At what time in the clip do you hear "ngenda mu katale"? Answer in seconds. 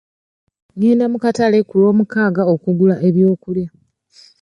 0.75-1.57